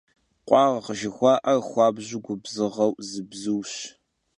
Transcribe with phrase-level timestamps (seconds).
[0.47, 3.71] Khuarğ jjıxua'er xuabju gubzığeu zı bzuş.